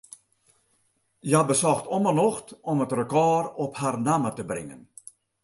Hja 1.27 1.41
besocht 1.51 1.85
om 1.95 2.03
'e 2.09 2.13
nocht 2.21 2.47
om 2.71 2.77
it 2.85 2.95
rekôr 2.99 3.43
op 3.65 3.73
har 3.81 3.95
namme 4.07 4.31
te 4.35 4.43
bringen. 4.51 4.81